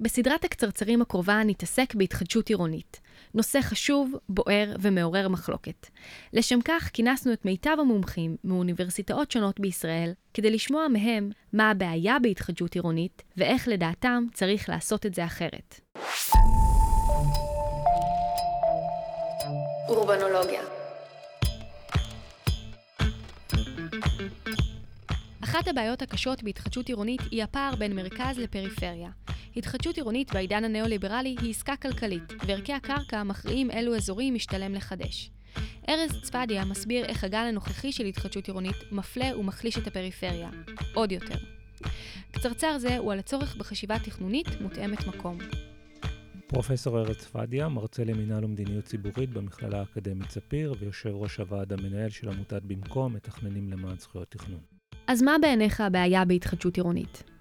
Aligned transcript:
בסדרת 0.00 0.44
הקצרצרים 0.44 1.02
הקרובה 1.02 1.42
נתעסק 1.44 1.94
בהתחדשות 1.94 2.48
עירונית. 2.48 3.00
נושא 3.34 3.60
חשוב, 3.62 4.12
בוער 4.28 4.76
ומעורר 4.80 5.28
מחלוקת. 5.28 5.86
לשם 6.32 6.58
כך 6.64 6.90
כינסנו 6.92 7.32
את 7.32 7.44
מיטב 7.44 7.76
המומחים 7.80 8.36
מאוניברסיטאות 8.44 9.30
שונות 9.30 9.60
בישראל, 9.60 10.12
כדי 10.34 10.50
לשמוע 10.50 10.88
מהם 10.88 11.30
מה 11.52 11.70
הבעיה 11.70 12.16
בהתחדשות 12.22 12.74
עירונית, 12.74 13.22
ואיך 13.36 13.68
לדעתם 13.68 14.24
צריך 14.32 14.68
לעשות 14.68 15.06
את 15.06 15.14
זה 15.14 15.24
אחרת. 15.24 15.80
אורבנולוגיה 19.88 20.62
אחת 25.44 25.68
הבעיות 25.68 26.02
הקשות 26.02 26.42
בהתחדשות 26.42 26.88
עירונית 26.88 27.20
היא 27.30 27.42
הפער 27.42 27.74
בין 27.74 27.96
מרכז 27.96 28.38
לפריפריה. 28.38 29.10
התחדשות 29.56 29.96
עירונית 29.96 30.32
בעידן 30.34 30.64
הניאו-ליברלי 30.64 31.36
היא 31.40 31.50
עסקה 31.50 31.76
כלכלית, 31.76 32.32
וערכי 32.46 32.72
הקרקע 32.72 33.22
מכריעים 33.22 33.70
אילו 33.70 33.96
אזורים 33.96 34.34
משתלם 34.34 34.74
לחדש. 34.74 35.30
ארז 35.88 36.22
צפדיה 36.22 36.64
מסביר 36.64 37.04
איך 37.04 37.24
הגל 37.24 37.38
הנוכחי 37.38 37.92
של 37.92 38.04
התחדשות 38.04 38.46
עירונית 38.46 38.76
מפלה 38.92 39.38
ומחליש 39.38 39.78
את 39.78 39.86
הפריפריה. 39.86 40.50
עוד 40.94 41.12
יותר. 41.12 41.38
קצרצר 42.30 42.78
זה 42.78 42.98
הוא 42.98 43.12
על 43.12 43.18
הצורך 43.18 43.56
בחשיבה 43.56 43.98
תכנונית 43.98 44.60
מותאמת 44.60 45.06
מקום. 45.06 45.38
פרופסור 46.46 46.98
ארז 46.98 47.16
צפדיה, 47.16 47.68
מרצה 47.68 48.04
למינהל 48.04 48.44
ומדיניות 48.44 48.84
ציבורית 48.84 49.30
במכללה 49.30 49.78
האקדמית 49.78 50.30
ספיר 50.30 50.74
ויושב 50.78 51.10
ראש 51.14 51.36
הוועד 51.36 51.72
המנהל 51.72 52.10
של 52.10 52.28
עמותת 52.28 52.62
במקום, 52.62 53.14
מתכננים 53.14 53.70
למען 53.70 53.96
זכויות 53.98 54.30
תכנון. 54.30 54.60
אז 55.06 55.22
מה 55.22 55.36
בעיניך 55.40 55.80
הבעיה 55.80 56.24
בהתחדשות 56.24 56.76
עירונית? 56.76 57.35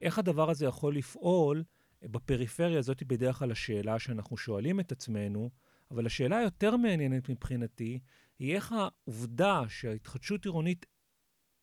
איך 0.00 0.18
הדבר 0.18 0.50
הזה 0.50 0.66
יכול 0.66 0.96
לפעול 0.96 1.64
בפריפריה, 2.02 2.82
זאת 2.82 3.02
בדרך 3.02 3.38
כלל 3.38 3.52
השאלה 3.52 3.98
שאנחנו 3.98 4.36
שואלים 4.36 4.80
את 4.80 4.92
עצמנו, 4.92 5.50
אבל 5.90 6.06
השאלה 6.06 6.38
היותר 6.38 6.76
מעניינת 6.76 7.28
מבחינתי, 7.28 7.98
היא 8.38 8.54
איך 8.54 8.72
העובדה 8.72 9.62
שההתחדשות 9.68 10.44
עירונית 10.44 10.86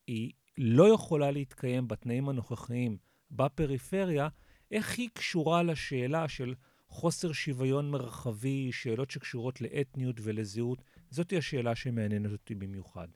היא 0.08 0.31
לא 0.58 0.94
יכולה 0.94 1.31
להתקיים 1.31 1.88
בתנאים 1.88 2.30
הנוכחיים 2.30 2.97
בפריפריה, 3.31 4.27
איך 4.72 4.97
היא 4.97 5.09
קשורה 5.14 5.64
לשאלה 5.64 6.27
של 6.27 6.53
חוסר 6.88 7.31
שוויון 7.31 7.92
מרחבי, 7.92 8.72
שאלות 8.72 9.11
שקשורות 9.11 9.61
לאתניות 9.61 10.16
ולזהות, 10.22 10.83
זאתי 11.09 11.38
השאלה 11.38 11.75
שמעניינת 11.75 12.31
אותי 12.31 12.55
במיוחד. 12.55 13.08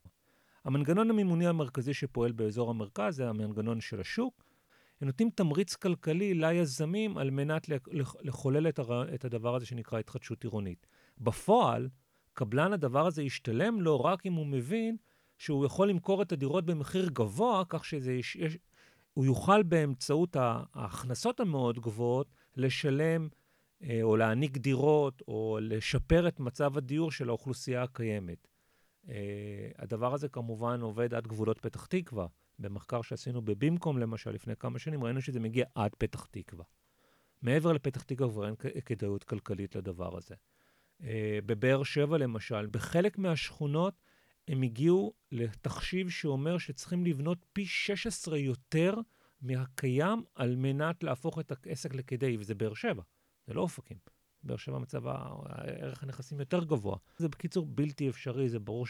המנגנון 0.63 1.09
המימוני 1.09 1.47
המרכזי 1.47 1.93
שפועל 1.93 2.31
באזור 2.31 2.69
המרכז 2.69 3.15
זה 3.15 3.29
המנגנון 3.29 3.81
של 3.81 4.01
השוק. 4.01 4.48
הם 5.01 5.07
נותנים 5.07 5.29
תמריץ 5.29 5.75
כלכלי 5.75 6.33
ליזמים 6.33 7.17
על 7.17 7.29
מנת 7.29 7.69
לחולל 8.21 8.67
את 9.13 9.25
הדבר 9.25 9.55
הזה 9.55 9.65
שנקרא 9.65 9.99
התחדשות 9.99 10.43
עירונית. 10.43 10.87
בפועל, 11.17 11.89
קבלן 12.33 12.73
הדבר 12.73 13.07
הזה 13.07 13.23
ישתלם 13.23 13.81
לו 13.81 14.03
רק 14.03 14.25
אם 14.25 14.33
הוא 14.33 14.45
מבין 14.45 14.97
שהוא 15.37 15.65
יכול 15.65 15.89
למכור 15.89 16.21
את 16.21 16.31
הדירות 16.31 16.65
במחיר 16.65 17.09
גבוה, 17.13 17.63
כך 17.69 17.85
שהוא 17.85 19.25
יוכל 19.25 19.63
באמצעות 19.63 20.35
ההכנסות 20.39 21.39
המאוד 21.39 21.79
גבוהות 21.79 22.27
לשלם 22.55 23.27
אה, 23.83 23.99
או 24.03 24.17
להעניק 24.17 24.57
דירות, 24.57 25.21
או 25.27 25.57
לשפר 25.61 26.27
את 26.27 26.39
מצב 26.39 26.77
הדיור 26.77 27.11
של 27.11 27.29
האוכלוסייה 27.29 27.83
הקיימת. 27.83 28.47
Uh, 29.05 29.11
הדבר 29.77 30.13
הזה 30.13 30.29
כמובן 30.29 30.81
עובד 30.81 31.13
עד 31.13 31.27
גבולות 31.27 31.59
פתח 31.59 31.85
תקווה. 31.85 32.27
במחקר 32.59 33.01
שעשינו 33.01 33.41
בבימקום, 33.41 33.97
למשל, 33.97 34.31
לפני 34.31 34.55
כמה 34.55 34.79
שנים, 34.79 35.03
ראינו 35.03 35.21
שזה 35.21 35.39
מגיע 35.39 35.65
עד 35.75 35.91
פתח 35.97 36.25
תקווה. 36.31 36.65
מעבר 37.41 37.73
לפתח 37.73 38.03
תקווה 38.03 38.29
כבר 38.29 38.45
אין 38.45 38.55
כדאיות 38.85 39.23
כלכלית 39.23 39.75
לדבר 39.75 40.17
הזה. 40.17 40.35
Uh, 41.01 41.05
בבאר 41.45 41.83
שבע, 41.83 42.17
למשל, 42.17 42.65
בחלק 42.65 43.17
מהשכונות 43.17 44.01
הם 44.47 44.61
הגיעו 44.61 45.13
לתחשיב 45.31 46.09
שאומר 46.09 46.57
שצריכים 46.57 47.05
לבנות 47.05 47.45
פי 47.53 47.65
16 47.65 48.37
יותר 48.37 48.93
מהקיים 49.41 50.23
על 50.35 50.55
מנת 50.55 51.03
להפוך 51.03 51.39
את 51.39 51.51
העסק 51.65 51.93
לכדאי, 51.93 52.37
וזה 52.37 52.55
באר 52.55 52.73
שבע. 52.73 53.03
זה 53.47 53.53
לא 53.53 53.61
אופקים. 53.61 53.97
באר 54.43 54.57
שבע 54.57 54.79
מצב 54.79 55.07
הערך 55.07 56.03
הנכסים 56.03 56.39
יותר 56.39 56.63
גבוה. 56.63 56.97
זה 57.17 57.29
בקיצור 57.29 57.65
בלתי 57.65 58.09
אפשרי, 58.09 58.49
זה 58.49 58.59
ברור 58.59 58.85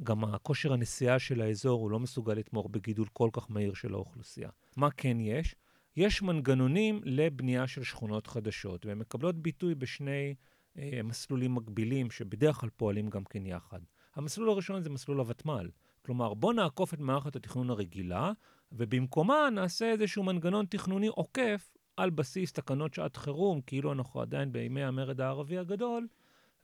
שגם 0.00 0.24
הכושר 0.24 0.72
הנסיעה 0.72 1.18
של 1.18 1.40
האזור 1.40 1.80
הוא 1.80 1.90
לא 1.90 2.00
מסוגל 2.00 2.34
לתמוך 2.34 2.66
בגידול 2.70 3.06
כל 3.12 3.30
כך 3.32 3.50
מהיר 3.50 3.74
של 3.74 3.94
האוכלוסייה. 3.94 4.48
מה 4.76 4.90
כן 4.90 5.20
יש? 5.20 5.54
יש 5.96 6.22
מנגנונים 6.22 7.00
לבנייה 7.04 7.66
של 7.66 7.82
שכונות 7.82 8.26
חדשות, 8.26 8.86
והן 8.86 8.98
מקבלות 8.98 9.36
ביטוי 9.36 9.74
בשני 9.74 10.34
אה, 10.78 11.00
מסלולים 11.04 11.54
מקבילים, 11.54 12.10
שבדרך 12.10 12.56
כלל 12.56 12.70
פועלים 12.76 13.08
גם 13.08 13.24
כן 13.24 13.46
יחד. 13.46 13.80
המסלול 14.14 14.48
הראשון 14.48 14.82
זה 14.82 14.90
מסלול 14.90 15.20
הוותמ"ל. 15.20 15.70
כלומר, 16.02 16.34
בוא 16.34 16.52
נעקוף 16.52 16.94
את 16.94 17.00
מערכת 17.00 17.36
התכנון 17.36 17.70
הרגילה, 17.70 18.32
ובמקומה 18.72 19.50
נעשה 19.52 19.90
איזשהו 19.90 20.22
מנגנון 20.22 20.66
תכנוני 20.66 21.06
עוקף 21.06 21.70
על 21.96 22.10
בסיס 22.10 22.52
תקנות 22.52 22.94
שעת 22.94 23.16
חירום, 23.16 23.60
כאילו 23.60 23.92
אנחנו 23.92 24.20
עדיין 24.20 24.52
בימי 24.52 24.84
המרד 24.84 25.20
הערבי 25.20 25.58
הגדול, 25.58 26.06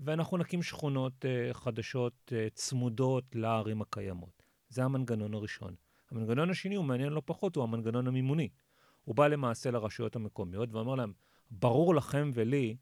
ואנחנו 0.00 0.36
נקים 0.36 0.62
שכונות 0.62 1.24
uh, 1.24 1.54
חדשות 1.54 2.32
uh, 2.32 2.54
צמודות 2.54 3.24
לערים 3.34 3.82
הקיימות. 3.82 4.42
זה 4.68 4.84
המנגנון 4.84 5.34
הראשון. 5.34 5.74
המנגנון 6.10 6.50
השני, 6.50 6.74
הוא 6.74 6.84
מעניין 6.84 7.12
לא 7.12 7.22
פחות, 7.24 7.56
הוא 7.56 7.64
המנגנון 7.64 8.06
המימוני. 8.06 8.48
הוא 9.04 9.14
בא 9.14 9.26
למעשה 9.26 9.70
לרשויות 9.70 10.16
המקומיות 10.16 10.72
ואומר 10.72 10.94
להם, 10.94 11.12
ברור 11.50 11.94
לכם 11.94 12.30
ולי 12.34 12.76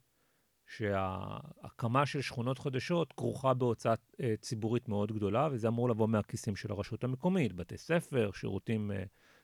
שההקמה 0.66 2.06
של 2.06 2.20
שכונות 2.20 2.58
חדשות 2.58 3.12
כרוכה 3.12 3.54
בהוצאה 3.54 3.94
uh, 3.94 4.16
ציבורית 4.40 4.88
מאוד 4.88 5.12
גדולה, 5.12 5.48
וזה 5.52 5.68
אמור 5.68 5.88
לבוא 5.88 6.08
מהכיסים 6.08 6.56
של 6.56 6.72
הרשות 6.72 7.04
המקומית, 7.04 7.52
בתי 7.52 7.78
ספר, 7.78 8.30
שירותים, 8.32 8.90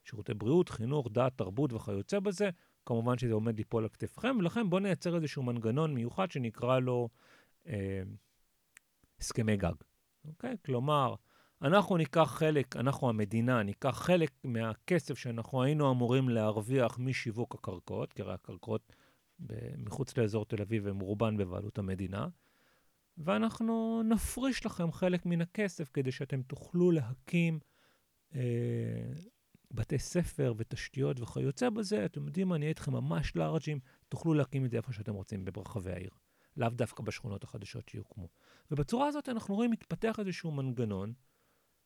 שירותי 0.04 0.34
בריאות, 0.34 0.68
חינוך, 0.68 1.08
דת, 1.12 1.32
תרבות 1.36 1.72
וכיוצא 1.72 2.20
בזה, 2.20 2.50
כמובן 2.86 3.18
שזה 3.18 3.32
עומד 3.32 3.58
ליפול 3.58 3.82
על 3.82 3.88
כתפכם, 3.88 4.36
ולכן 4.38 4.70
בואו 4.70 4.82
נייצר 4.82 5.16
איזשהו 5.16 5.42
מנגנון 5.42 5.94
מיוחד 5.94 6.30
שנקרא 6.30 6.78
לו 6.78 7.08
אה, 7.12 7.39
הסכמי 9.20 9.56
גג. 9.56 9.72
אוקיי? 10.24 10.56
כלומר, 10.64 11.14
אנחנו 11.62 11.96
ניקח 11.96 12.34
חלק, 12.36 12.76
אנחנו 12.76 13.08
המדינה, 13.08 13.62
ניקח 13.62 14.02
חלק 14.02 14.30
מהכסף 14.44 15.18
שאנחנו 15.18 15.62
היינו 15.62 15.90
אמורים 15.90 16.28
להרוויח 16.28 16.98
משיווק 16.98 17.54
הקרקעות, 17.54 18.12
כי 18.12 18.22
הרי 18.22 18.34
הקרקעות 18.34 18.92
מחוץ 19.78 20.18
לאזור 20.18 20.44
תל 20.44 20.62
אביב 20.62 20.86
הן 20.86 21.00
רובן 21.00 21.36
בבעלות 21.36 21.78
המדינה, 21.78 22.28
ואנחנו 23.18 24.02
נפריש 24.02 24.66
לכם 24.66 24.92
חלק 24.92 25.26
מן 25.26 25.40
הכסף 25.40 25.90
כדי 25.92 26.12
שאתם 26.12 26.42
תוכלו 26.42 26.90
להקים 26.90 27.58
אה, 28.34 29.12
בתי 29.70 29.98
ספר 29.98 30.54
ותשתיות 30.56 31.20
וכיוצא 31.20 31.70
בזה, 31.70 32.04
אתם 32.04 32.26
יודעים 32.26 32.48
מה, 32.48 32.56
אני 32.56 32.64
אהיה 32.64 32.70
איתכם 32.70 32.92
ממש 32.92 33.36
לארג'ים, 33.36 33.80
תוכלו 34.08 34.34
להקים 34.34 34.64
את 34.64 34.70
זה 34.70 34.76
איפה 34.76 34.92
שאתם 34.92 35.14
רוצים 35.14 35.44
ברחבי 35.44 35.92
העיר. 35.92 36.10
לאו 36.56 36.68
דווקא 36.68 37.02
בשכונות 37.02 37.44
החדשות 37.44 37.88
שיוקמו. 37.88 38.28
ובצורה 38.70 39.06
הזאת 39.06 39.28
אנחנו 39.28 39.54
רואים 39.54 39.70
מתפתח 39.70 40.16
איזשהו 40.18 40.50
מנגנון 40.50 41.12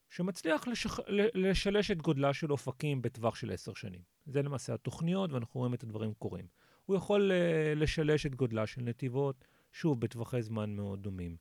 שמצליח 0.09 0.69
לשח... 0.69 0.99
לשלש 1.35 1.91
את 1.91 2.03
גודלה 2.03 2.35
של 2.35 2.53
אופקים 2.53 3.03
בטווח 3.03 3.35
של 3.35 3.53
עשר 3.53 3.75
שנים. 3.75 4.01
זה 4.27 4.43
למעשה 4.43 4.75
התוכניות, 4.75 5.33
ואנחנו 5.33 5.61
רואים 5.61 5.75
את 5.75 5.83
הדברים 5.83 6.15
קורים. 6.15 6.47
הוא 6.85 6.97
יכול 6.97 7.31
uh, 7.31 7.79
לשלש 7.79 8.27
את 8.27 8.35
גודלה 8.35 8.67
של 8.67 8.83
נתיבות, 8.83 9.45
שוב, 9.73 10.01
בטווחי 10.01 10.43
זמן 10.43 10.77
מאוד 10.77 11.03
דומים. 11.03 11.37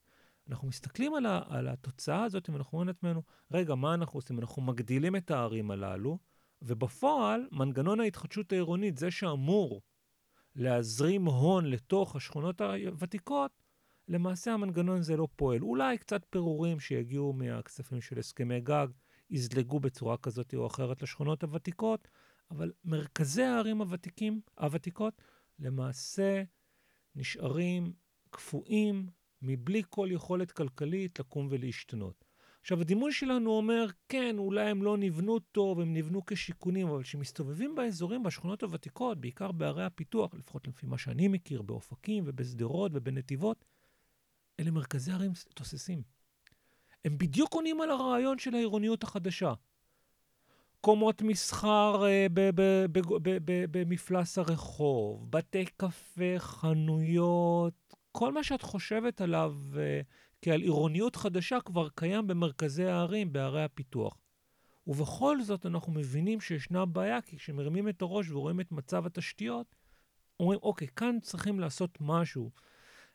אנחנו 0.49 0.67
מסתכלים 0.67 1.15
על, 1.15 1.25
ה... 1.25 1.41
על 1.47 1.67
התוצאה 1.67 2.23
הזאת, 2.23 2.49
ואנחנו 2.49 2.71
אומרים 2.71 2.87
לעצמנו, 2.87 3.23
רגע, 3.51 3.75
מה 3.75 3.93
אנחנו 3.93 4.17
עושים? 4.17 4.39
אנחנו 4.39 4.61
מגדילים 4.61 5.15
את 5.15 5.31
הערים 5.31 5.71
הללו, 5.71 6.17
ובפועל, 6.61 7.47
מנגנון 7.51 7.99
ההתחדשות 7.99 8.51
העירונית, 8.51 8.97
זה 8.97 9.11
שאמור 9.11 9.81
להזרים 10.55 11.25
הון 11.25 11.65
לתוך 11.65 12.15
השכונות 12.15 12.61
הוותיקות, 12.61 13.51
למעשה 14.07 14.53
המנגנון 14.53 14.97
הזה 14.97 15.17
לא 15.17 15.27
פועל. 15.35 15.61
אולי 15.61 15.97
קצת 15.97 16.25
פירורים 16.29 16.79
שיגיעו 16.79 17.33
מהכספים 17.33 18.01
של 18.01 18.19
הסכמי 18.19 18.61
גג, 18.61 18.87
יזלגו 19.29 19.79
בצורה 19.79 20.17
כזאת 20.17 20.53
או 20.53 20.67
אחרת 20.67 21.01
לשכונות 21.01 21.43
הוותיקות, 21.43 22.07
אבל 22.51 22.71
מרכזי 22.85 23.43
הערים 23.43 23.81
הוותיקים, 23.81 24.41
הוותיקות 24.59 25.21
למעשה 25.59 26.43
נשארים 27.15 27.93
קפואים 28.29 29.07
מבלי 29.41 29.81
כל 29.89 30.07
יכולת 30.11 30.51
כלכלית 30.51 31.19
לקום 31.19 31.47
ולהשתנות. 31.49 32.25
עכשיו, 32.63 32.81
הדימוי 32.81 33.13
שלנו 33.13 33.51
אומר, 33.51 33.85
כן, 34.09 34.35
אולי 34.37 34.69
הם 34.69 34.83
לא 34.83 34.97
נבנו 34.97 35.39
טוב, 35.39 35.79
הם 35.79 35.93
נבנו 35.93 36.25
כשיכונים, 36.25 36.87
אבל 36.87 37.03
כשמסתובבים 37.03 37.75
באזורים, 37.75 38.23
בשכונות 38.23 38.63
הוותיקות, 38.63 39.21
בעיקר 39.21 39.51
בערי 39.51 39.85
הפיתוח, 39.85 40.33
לפחות 40.33 40.67
לפי 40.67 40.85
מה 40.85 40.97
שאני 40.97 41.27
מכיר, 41.27 41.61
באופקים 41.61 42.23
ובשדרות 42.27 42.91
ובנתיבות, 42.93 43.65
אלה 44.59 44.71
מרכזי 44.71 45.11
ערים 45.11 45.31
תוססים. 45.53 46.01
הם 47.05 47.17
בדיוק 47.17 47.53
עונים 47.53 47.81
על 47.81 47.91
הרעיון 47.91 48.39
של 48.39 48.55
העירוניות 48.55 49.03
החדשה. 49.03 49.53
מקומות 50.77 51.21
מסחר 51.21 52.05
אה, 52.05 52.27
במפלס 53.71 54.37
הרחוב, 54.37 55.31
בתי 55.31 55.65
קפה, 55.77 56.33
חנויות, 56.37 57.95
כל 58.11 58.33
מה 58.33 58.43
שאת 58.43 58.61
חושבת 58.61 59.21
עליו 59.21 59.55
אה, 60.43 60.51
כעל 60.51 60.61
עירוניות 60.61 61.15
חדשה 61.15 61.61
כבר 61.61 61.89
קיים 61.89 62.27
במרכזי 62.27 62.85
הערים, 62.85 63.33
בערי 63.33 63.63
הפיתוח. 63.63 64.17
ובכל 64.87 65.41
זאת 65.41 65.65
אנחנו 65.65 65.93
מבינים 65.93 66.41
שישנה 66.41 66.85
בעיה, 66.85 67.21
כי 67.21 67.37
כשמרימים 67.37 67.89
את 67.89 68.01
הראש 68.01 68.31
ורואים 68.31 68.59
את 68.59 68.71
מצב 68.71 69.05
התשתיות, 69.05 69.75
אומרים, 70.39 70.59
אוקיי, 70.63 70.87
כאן 70.95 71.19
צריכים 71.21 71.59
לעשות 71.59 71.97
משהו, 72.01 72.51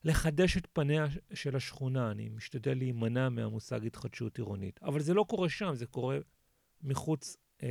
לחדש 0.04 0.56
את 0.56 0.66
פניה 0.72 1.06
של 1.34 1.56
השכונה. 1.56 2.10
אני 2.10 2.28
משתדל 2.28 2.78
להימנע 2.78 3.28
מהמושג 3.28 3.86
התחדשות 3.86 4.38
עירונית. 4.38 4.80
אבל 4.82 5.00
זה 5.00 5.14
לא 5.14 5.24
קורה 5.28 5.48
שם, 5.48 5.74
זה 5.74 5.86
קורה 5.86 6.18
מחוץ 6.82 7.36
אה, 7.62 7.68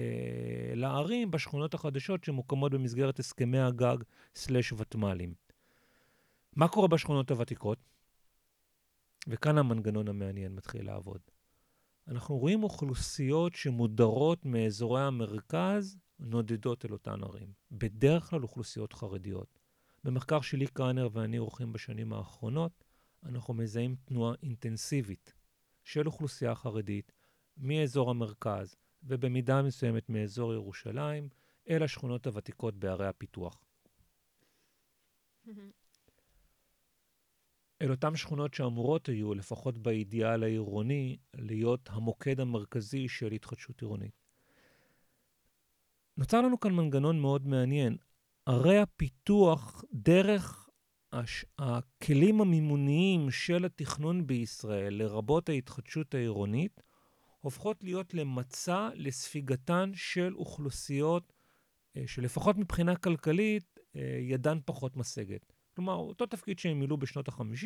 לערים, 0.76 1.32
בשכונות 1.32 1.74
החדשות 1.74 2.24
שמוקמות 2.24 2.72
במסגרת 2.72 3.20
הסכמי 3.20 3.60
הגג 3.60 3.98
סלש 4.36 4.74
ותמ"לים. 4.74 5.34
מה 6.56 6.68
קורה 6.68 6.88
בשכונות 6.88 7.32
הוותיקות? 7.32 7.97
וכאן 9.28 9.58
המנגנון 9.58 10.08
המעניין 10.08 10.56
מתחיל 10.56 10.86
לעבוד. 10.86 11.22
אנחנו 12.08 12.38
רואים 12.38 12.64
אוכלוסיות 12.64 13.56
שמודרות 13.56 14.46
מאזורי 14.46 15.02
המרכז, 15.02 15.98
נודדות 16.20 16.86
אל 16.86 16.94
אותן 16.94 17.24
ערים. 17.24 17.54
בדרך 17.72 18.30
כלל 18.30 18.44
אוכלוסיות 18.44 18.94
חרדיות. 18.94 19.60
במחקר 20.04 20.42
שלי 20.42 20.68
קריינר 20.68 21.10
ואני 21.12 21.38
עורכים 21.38 21.74
בשנים 21.74 22.14
האחרונות, 22.14 22.84
אנחנו 23.24 23.54
מזהים 23.54 23.96
תנועה 24.06 24.36
אינטנסיבית 24.44 25.34
של 25.84 26.08
אוכלוסייה 26.08 26.56
חרדית 26.56 27.12
מאזור 27.58 28.10
המרכז 28.10 28.76
ובמידה 29.04 29.62
מסוימת 29.62 30.10
מאזור 30.10 30.54
ירושלים 30.54 31.30
אל 31.70 31.84
השכונות 31.84 32.28
הוותיקות 32.28 32.76
בערי 32.76 33.08
הפיתוח. 33.08 33.64
אל 37.82 37.92
אותן 37.92 38.16
שכונות 38.16 38.54
שאמורות 38.54 39.10
היו, 39.10 39.34
לפחות 39.34 39.78
באידיאל 39.78 40.44
העירוני, 40.44 41.18
להיות 41.34 41.90
המוקד 41.92 42.40
המרכזי 42.40 43.08
של 43.08 43.32
התחדשות 43.32 43.82
עירונית. 43.82 44.22
נוצר 46.18 46.42
לנו 46.42 46.60
כאן 46.60 46.72
מנגנון 46.72 47.20
מאוד 47.20 47.48
מעניין. 47.48 47.98
ערי 48.46 48.78
הפיתוח, 48.78 49.84
דרך 49.94 50.70
הש... 51.12 51.46
הכלים 51.60 52.42
המימוניים 52.42 53.32
של 53.32 53.66
התכנון 53.66 54.28
בישראל, 54.28 54.94
לרבות 54.94 55.50
ההתחדשות 55.50 56.14
העירונית, 56.14 56.82
הופכות 57.42 57.84
להיות 57.84 58.14
למצע 58.14 58.90
לספיגתן 58.96 59.92
של 59.94 60.36
אוכלוסיות 60.36 61.34
אה, 61.98 62.04
שלפחות 62.08 62.58
מבחינה 62.58 62.96
כלכלית 62.96 63.80
אה, 63.96 64.18
ידן 64.22 64.58
פחות 64.66 64.98
משגת. 64.98 65.57
כלומר, 65.78 65.94
אותו 65.94 66.26
תפקיד 66.26 66.60
שהם 66.60 66.80
מילאו 66.80 66.98
בשנות 66.98 67.30
ה-50, 67.30 67.66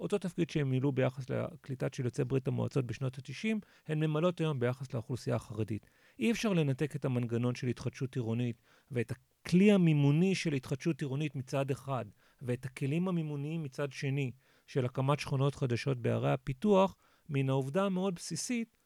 אותו 0.00 0.18
תפקיד 0.18 0.50
שהם 0.50 0.70
מילאו 0.70 0.92
ביחס 0.92 1.30
לקליטת 1.30 1.94
של 1.94 2.04
יוצאי 2.04 2.24
ברית 2.24 2.48
המועצות 2.48 2.86
בשנות 2.86 3.18
ה-90, 3.18 3.56
הן 3.88 4.00
ממלאות 4.00 4.40
היום 4.40 4.60
ביחס 4.60 4.94
לאוכלוסייה 4.94 5.36
החרדית. 5.36 5.90
אי 6.18 6.30
אפשר 6.30 6.52
לנתק 6.52 6.96
את 6.96 7.04
המנגנון 7.04 7.54
של 7.54 7.66
התחדשות 7.66 8.16
עירונית 8.16 8.62
ואת 8.90 9.12
הכלי 9.12 9.72
המימוני 9.72 10.34
של 10.34 10.52
התחדשות 10.52 11.00
עירונית 11.00 11.36
מצד 11.36 11.70
אחד, 11.70 12.04
ואת 12.42 12.64
הכלים 12.64 13.08
המימוניים 13.08 13.62
מצד 13.62 13.92
שני 13.92 14.30
של 14.66 14.84
הקמת 14.84 15.20
שכונות 15.20 15.54
חדשות 15.54 15.98
בערי 15.98 16.32
הפיתוח, 16.32 16.96
מן 17.28 17.48
העובדה 17.48 17.84
המאוד 17.84 18.14
בסיסית 18.14 18.76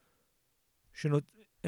שהן 0.93 1.11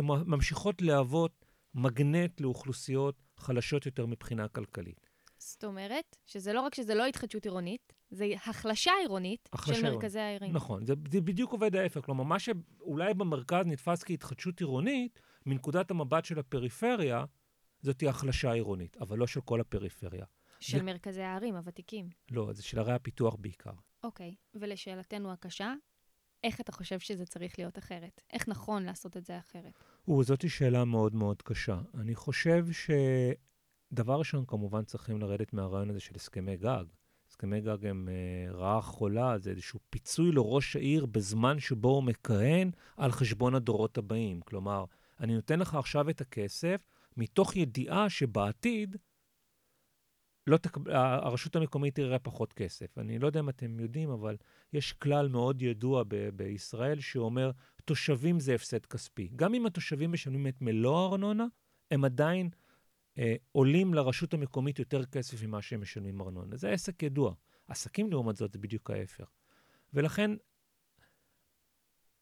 ממשיכות 0.06 0.82
להוות 0.82 1.46
מגנט 1.76 2.42
לאוכלוסיות 2.42 3.16
חלשות 3.38 3.86
יותר 3.86 4.06
מבחינה 4.06 4.48
כלכלית. 4.48 5.07
זאת 5.48 5.64
אומרת, 5.64 6.16
שזה 6.26 6.54
לא 6.54 6.62
רק 6.62 6.76
שזה 6.76 6.96
לא 6.96 7.06
התחדשות 7.06 7.46
עירונית, 7.46 7.94
זה 8.10 8.26
החלשה 8.46 8.92
עירונית 9.02 9.50
החלשה 9.54 9.74
של 9.74 9.86
עירונית. 9.86 10.04
מרכזי 10.04 10.20
הערים. 10.20 10.54
נכון, 10.54 10.86
זה, 10.86 10.94
זה 11.12 11.22
בדיוק 11.22 11.52
עובד 11.52 11.76
ההפך. 11.76 12.06
כלומר, 12.06 12.24
מה 12.24 12.40
שאולי 12.40 13.14
במרכז 13.14 13.66
נתפס 13.66 14.04
כהתחדשות 14.04 14.60
עירונית, 14.60 15.20
מנקודת 15.46 15.92
המבט 15.92 16.26
של 16.26 16.40
הפריפריה, 16.40 17.26
זאת 17.82 18.04
החלשה 18.10 18.52
עירונית, 18.52 18.98
אבל 18.98 19.18
לא 19.18 19.28
של 19.28 19.42
כל 19.42 19.62
הפריפריה. 19.62 20.26
של 20.60 20.82
ו... 20.82 20.84
מרכזי 20.84 21.22
הערים 21.22 21.56
הוותיקים. 21.56 22.10
לא, 22.32 22.54
זה 22.54 22.64
של 22.64 22.80
ערי 22.80 22.94
הפיתוח 22.94 23.36
בעיקר. 23.36 23.74
אוקיי, 24.04 24.36
ולשאלתנו 24.54 25.32
הקשה, 25.32 25.74
איך 26.44 26.62
אתה 26.62 26.72
חושב 26.72 27.00
שזה 27.00 27.26
צריך 27.26 27.60
להיות 27.60 27.78
אחרת? 27.78 28.22
איך 28.34 28.48
נכון 28.48 28.84
לעשות 28.84 29.18
את 29.18 29.26
זה 29.26 29.38
אחרת? 29.40 29.84
או, 30.08 30.24
זאת 30.24 30.50
שאלה 30.50 30.86
מאוד 30.86 31.16
מאוד 31.16 31.42
קשה. 31.42 31.80
אני 31.94 32.16
חושב 32.16 32.66
שדבר 33.92 34.20
ראשון, 34.20 34.46
כמובן 34.48 34.84
צריכים 34.84 35.22
לרדת 35.22 35.54
מהרעיון 35.54 35.90
הזה 35.90 36.00
של 36.00 36.16
הסכמי 36.16 36.58
גג. 36.58 36.84
הסכמי 37.30 37.62
גג 37.62 37.86
הם 37.86 38.08
uh, 38.08 38.56
רעה 38.56 38.82
חולה, 38.82 39.38
זה 39.38 39.50
איזשהו 39.50 39.80
פיצוי 39.90 40.32
לראש 40.32 40.76
העיר 40.76 41.06
בזמן 41.06 41.60
שבו 41.60 41.90
הוא 41.90 42.04
מכהן 42.04 42.72
על 42.98 43.12
חשבון 43.12 43.56
הדורות 43.56 43.98
הבאים. 43.98 44.42
כלומר, 44.42 44.86
אני 45.20 45.36
נותן 45.36 45.60
לך 45.60 45.76
עכשיו 45.76 46.10
את 46.10 46.22
הכסף, 46.22 46.82
מתוך 47.18 47.56
ידיעה 47.56 48.10
שבעתיד 48.10 48.96
לא 50.48 50.58
תק... 50.58 50.78
הרשות 50.88 51.56
המקומית 51.56 51.96
תראה 51.96 52.20
פחות 52.20 52.54
כסף. 52.54 52.98
אני 52.98 53.20
לא 53.20 53.28
יודע 53.28 53.40
אם 53.40 53.50
אתם 53.50 53.80
יודעים, 53.80 54.10
אבל 54.10 54.38
יש 54.74 54.94
כלל 54.94 55.28
מאוד 55.28 55.62
ידוע 55.62 56.04
ב- 56.08 56.30
בישראל 56.30 57.00
שאומר, 57.00 57.52
תושבים 57.86 58.40
זה 58.40 58.56
הפסד 58.56 58.86
כספי. 58.86 59.30
גם 59.36 59.54
אם 59.54 59.66
התושבים 59.66 60.12
משלמים 60.12 60.48
את 60.48 60.62
מלוא 60.62 61.00
הארנונה, 61.00 61.46
הם 61.92 62.06
עדיין 62.06 62.50
אה, 62.50 62.67
עולים 63.52 63.94
לרשות 63.94 64.34
המקומית 64.34 64.80
יותר 64.80 65.06
כסף 65.06 65.44
ממה 65.44 65.62
שהם 65.62 65.82
משלמים 65.82 66.22
ארנונה. 66.22 66.58
זה 66.58 66.70
עסק 66.70 67.04
ידוע. 67.04 67.34
עסקים, 67.68 68.12
לעומת 68.12 68.36
זאת, 68.36 68.54
זה 68.54 68.60
בדיוק 68.60 68.92
ההפך. 68.92 69.32
ולכן, 69.94 70.32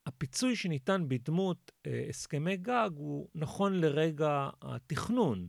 הפיצוי 0.06 0.56
שניתן 0.56 1.04
בדמות 1.08 1.72
אה, 1.86 2.06
הסכמי 2.08 2.56
גג 2.56 2.90
הוא 2.94 3.28
נכון 3.34 3.74
לרגע 3.80 4.48
התכנון. 4.62 5.48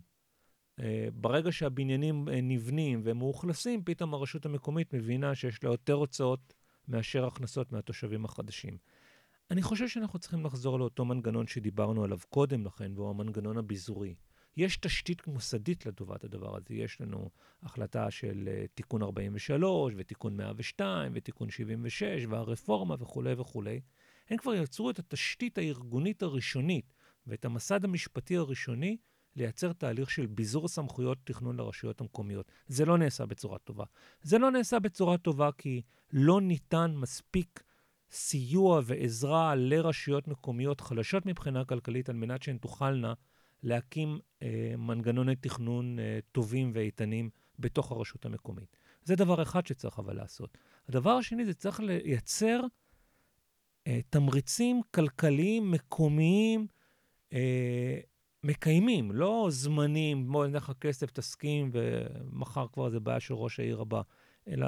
אה, 0.79 1.07
ברגע 1.13 1.51
שהבניינים 1.51 2.29
אה, 2.29 2.41
נבנים 2.41 3.01
והם 3.03 3.17
מאוכלסים, 3.17 3.83
פתאום 3.83 4.13
הרשות 4.13 4.45
המקומית 4.45 4.93
מבינה 4.93 5.35
שיש 5.35 5.63
לה 5.63 5.69
יותר 5.69 5.93
הוצאות 5.93 6.53
מאשר 6.87 7.25
הכנסות 7.25 7.71
מהתושבים 7.71 8.25
החדשים. 8.25 8.77
אני 9.51 9.61
חושב 9.61 9.87
שאנחנו 9.87 10.19
צריכים 10.19 10.45
לחזור 10.45 10.79
לאותו 10.79 11.05
מנגנון 11.05 11.47
שדיברנו 11.47 12.03
עליו 12.03 12.19
קודם 12.29 12.65
לכן, 12.65 12.91
והוא 12.95 13.09
המנגנון 13.09 13.57
הביזורי. 13.57 14.15
יש 14.57 14.77
תשתית 14.77 15.27
מוסדית 15.27 15.85
לטובת 15.85 16.23
הדבר 16.23 16.57
הזה. 16.57 16.73
יש 16.73 17.01
לנו 17.01 17.29
החלטה 17.63 18.11
של 18.11 18.49
uh, 18.49 18.67
תיקון 18.75 19.01
43, 19.01 19.93
ותיקון 19.97 20.37
102, 20.37 21.11
ותיקון 21.15 21.49
76, 21.49 22.25
והרפורמה 22.29 22.95
וכולי 22.99 23.33
וכולי. 23.33 23.81
הם 24.29 24.37
כבר 24.37 24.53
יצרו 24.53 24.89
את 24.89 24.99
התשתית 24.99 25.57
הארגונית 25.57 26.23
הראשונית 26.23 26.93
ואת 27.27 27.45
המסד 27.45 27.85
המשפטי 27.85 28.37
הראשוני 28.37 28.97
לייצר 29.35 29.73
תהליך 29.73 30.11
של 30.11 30.25
ביזור 30.25 30.67
סמכויות 30.67 31.17
תכנון 31.23 31.57
לרשויות 31.57 32.01
המקומיות. 32.01 32.51
זה 32.67 32.85
לא 32.85 32.97
נעשה 32.97 33.25
בצורה 33.25 33.57
טובה. 33.57 33.85
זה 34.21 34.37
לא 34.37 34.51
נעשה 34.51 34.79
בצורה 34.79 35.17
טובה 35.17 35.49
כי 35.57 35.81
לא 36.13 36.41
ניתן 36.41 36.93
מספיק 36.95 37.63
סיוע 38.11 38.81
ועזרה 38.85 39.55
לרשויות 39.55 40.27
מקומיות 40.27 40.81
חלשות 40.81 41.25
מבחינה 41.25 41.65
כלכלית 41.65 42.09
על 42.09 42.15
מנת 42.15 42.43
שהן 42.43 42.57
תוכלנה 42.57 43.13
להקים 43.63 44.19
אה, 44.41 44.73
מנגנוני 44.77 45.35
תכנון 45.35 45.99
אה, 45.99 46.19
טובים 46.31 46.71
ואיתנים 46.73 47.29
בתוך 47.59 47.91
הרשות 47.91 48.25
המקומית. 48.25 48.77
זה 49.03 49.15
דבר 49.15 49.41
אחד 49.41 49.67
שצריך 49.67 49.99
אבל 49.99 50.15
לעשות. 50.15 50.57
הדבר 50.89 51.11
השני 51.11 51.45
זה 51.45 51.53
צריך 51.53 51.79
לייצר 51.79 52.59
אה, 53.87 53.99
תמריצים 54.09 54.81
כלכליים 54.91 55.71
מקומיים 55.71 56.67
אה, 57.33 57.99
מקיימים, 58.43 59.11
לא 59.11 59.47
זמנים, 59.49 60.31
בוא 60.31 60.45
ניתן 60.45 60.57
לך 60.57 60.71
כסף, 60.81 61.11
תסכים, 61.11 61.71
ומחר 61.73 62.67
כבר 62.73 62.89
זה 62.89 62.99
בעיה 62.99 63.19
של 63.19 63.33
ראש 63.33 63.59
העיר 63.59 63.81
הבא, 63.81 64.01
אלא 64.47 64.67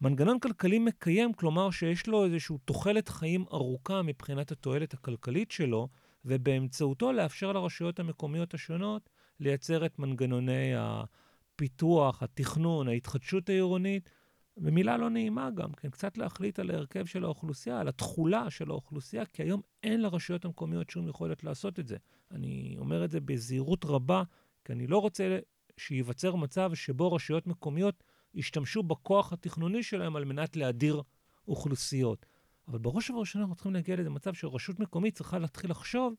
מנגנון 0.00 0.38
כלכלי 0.38 0.78
מקיים, 0.78 1.32
כלומר 1.32 1.70
שיש 1.70 2.06
לו 2.06 2.24
איזושהי 2.24 2.56
תוחלת 2.64 3.08
חיים 3.08 3.44
ארוכה 3.52 4.02
מבחינת 4.02 4.52
התועלת 4.52 4.94
הכלכלית 4.94 5.50
שלו, 5.50 5.88
ובאמצעותו 6.24 7.12
לאפשר 7.12 7.52
לרשויות 7.52 8.00
המקומיות 8.00 8.54
השונות 8.54 9.10
לייצר 9.40 9.86
את 9.86 9.98
מנגנוני 9.98 10.72
הפיתוח, 10.76 12.22
התכנון, 12.22 12.88
ההתחדשות 12.88 13.48
העירונית, 13.48 14.10
ומילה 14.56 14.96
לא 14.96 15.10
נעימה 15.10 15.50
גם 15.50 15.72
כן, 15.72 15.90
קצת 15.90 16.18
להחליט 16.18 16.58
על 16.58 16.70
ההרכב 16.70 17.06
של 17.06 17.24
האוכלוסייה, 17.24 17.80
על 17.80 17.88
התכולה 17.88 18.50
של 18.50 18.70
האוכלוסייה, 18.70 19.26
כי 19.26 19.42
היום 19.42 19.60
אין 19.82 20.02
לרשויות 20.02 20.44
המקומיות 20.44 20.90
שום 20.90 21.08
יכולת 21.08 21.44
לעשות 21.44 21.78
את 21.78 21.86
זה. 21.86 21.96
אני 22.30 22.74
אומר 22.78 23.04
את 23.04 23.10
זה 23.10 23.20
בזהירות 23.20 23.84
רבה, 23.84 24.22
כי 24.64 24.72
אני 24.72 24.86
לא 24.86 24.98
רוצה 24.98 25.38
שייווצר 25.76 26.34
מצב 26.36 26.74
שבו 26.74 27.12
רשויות 27.12 27.46
מקומיות 27.46 28.04
ישתמשו 28.34 28.82
בכוח 28.82 29.32
התכנוני 29.32 29.82
שלהם 29.82 30.16
על 30.16 30.24
מנת 30.24 30.56
להדיר 30.56 31.02
אוכלוסיות. 31.48 32.26
אבל 32.70 32.78
בראש 32.78 33.10
ובראשונה 33.10 33.44
אנחנו 33.44 33.54
צריכים 33.54 33.74
להגיע 33.74 33.96
לאיזה 33.96 34.10
מצב 34.10 34.34
שרשות 34.34 34.80
מקומית 34.80 35.14
צריכה 35.14 35.38
להתחיל 35.38 35.70
לחשוב 35.70 36.14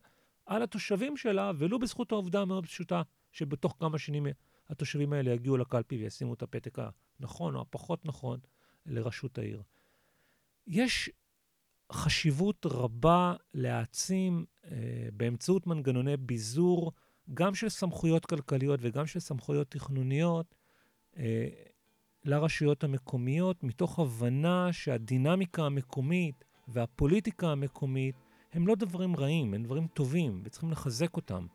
על 0.46 0.62
התושבים 0.62 1.16
שלה, 1.16 1.52
ולו 1.58 1.78
בזכות 1.78 2.12
העובדה 2.12 2.40
המאוד 2.40 2.66
פשוטה, 2.66 3.02
שבתוך 3.32 3.76
כמה 3.80 3.98
שנים 3.98 4.26
התושבים 4.68 5.12
האלה 5.12 5.30
יגיעו 5.30 5.56
לקלפי 5.56 5.96
וישימו 5.96 6.34
את 6.34 6.42
הפתק 6.42 6.78
הנכון 7.20 7.54
או 7.54 7.60
הפחות 7.60 8.06
נכון 8.06 8.40
לראשות 8.86 9.38
העיר. 9.38 9.62
יש 10.66 11.10
חשיבות 11.92 12.66
רבה 12.66 13.34
להעצים 13.54 14.44
אה, 14.64 15.08
באמצעות 15.12 15.66
מנגנוני 15.66 16.16
ביזור, 16.16 16.92
גם 17.34 17.54
של 17.54 17.68
סמכויות 17.68 18.26
כלכליות 18.26 18.80
וגם 18.82 19.06
של 19.06 19.20
סמכויות 19.20 19.70
תכנוניות, 19.70 20.54
אה, 21.16 21.48
לרשויות 22.24 22.84
המקומיות, 22.84 23.64
מתוך 23.64 23.98
הבנה 23.98 24.72
שהדינמיקה 24.72 25.62
המקומית 25.62 26.44
והפוליטיקה 26.68 27.48
המקומית 27.48 28.14
הם 28.52 28.66
לא 28.66 28.74
דברים 28.74 29.16
רעים, 29.16 29.54
הם 29.54 29.62
דברים 29.62 29.86
טובים, 29.86 30.40
וצריכים 30.44 30.70
לחזק 30.70 31.16
אותם. 31.16 31.46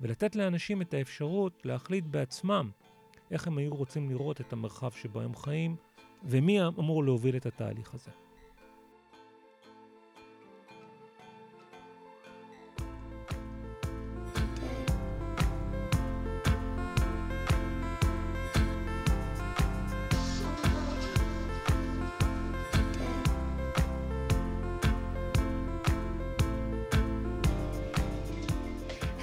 ולתת 0.00 0.36
לאנשים 0.36 0.82
את 0.82 0.94
האפשרות 0.94 1.66
להחליט 1.66 2.04
בעצמם 2.04 2.70
איך 3.30 3.46
הם 3.46 3.58
היו 3.58 3.74
רוצים 3.74 4.10
לראות 4.10 4.40
את 4.40 4.52
המרחב 4.52 4.90
שבו 4.90 5.20
הם 5.20 5.34
חיים, 5.34 5.76
ומי 6.24 6.66
אמור 6.66 7.04
להוביל 7.04 7.36
את 7.36 7.46
התהליך 7.46 7.94
הזה. 7.94 8.10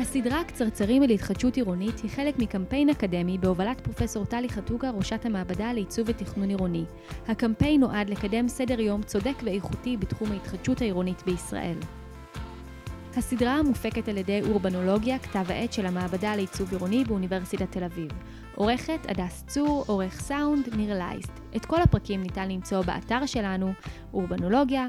הסדרה 0.09 0.43
קצרצרים 0.43 1.03
על 1.03 1.09
התחדשות 1.09 1.55
עירונית 1.55 1.99
היא 1.99 2.11
חלק 2.11 2.39
מקמפיין 2.39 2.89
אקדמי 2.89 3.37
בהובלת 3.37 3.81
פרופסור 3.81 4.25
טלי 4.25 4.49
חתוגה, 4.49 4.89
ראשת 4.89 5.25
המעבדה 5.25 5.73
לעיצוב 5.73 6.07
ותכנון 6.09 6.49
עירוני. 6.49 6.85
הקמפיין 7.27 7.81
נועד 7.81 8.09
לקדם 8.09 8.47
סדר 8.47 8.79
יום 8.79 9.03
צודק 9.03 9.33
ואיכותי 9.43 9.97
בתחום 9.97 10.31
ההתחדשות 10.31 10.81
העירונית 10.81 11.23
בישראל. 11.25 11.77
הסדרה 13.17 13.63
מופקת 13.63 14.07
על 14.07 14.17
ידי 14.17 14.41
אורבנולוגיה, 14.49 15.19
כתב 15.19 15.45
העת 15.47 15.73
של 15.73 15.85
המעבדה 15.85 16.35
לעיצוב 16.35 16.71
עירוני 16.71 17.03
באוניברסיטת 17.03 17.71
תל 17.71 17.83
אביב. 17.83 18.11
עורכת 18.55 18.99
הדס 19.07 19.43
צור, 19.47 19.83
עורך 19.87 20.21
סאונד 20.21 20.75
ניר 20.75 20.97
לייסט. 20.97 21.39
את 21.55 21.65
כל 21.65 21.81
הפרקים 21.81 22.21
ניתן 22.21 22.51
למצוא 22.51 22.81
באתר 22.81 23.25
שלנו, 23.25 23.73
אורבנולוגיה, 24.13 24.87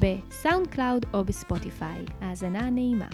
בסאונד 0.00 0.66
קלאוד 0.66 1.06
או 1.14 1.24
בספוטיפיי. 1.24 2.04
האזנה 2.20 2.70
נעימה. 2.70 3.08